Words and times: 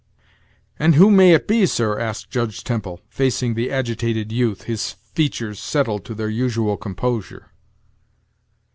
"And 0.79 0.95
who 0.95 1.11
may 1.11 1.31
it 1.35 1.47
be, 1.47 1.67
sir?" 1.67 1.99
asked 1.99 2.31
Judge 2.31 2.63
Temple, 2.63 3.01
facing 3.07 3.53
the 3.53 3.69
agitated 3.69 4.31
youth, 4.31 4.63
his 4.63 4.93
features 4.93 5.59
settled 5.59 6.05
to 6.05 6.15
their 6.15 6.27
usual 6.27 6.75
composure. 6.75 7.51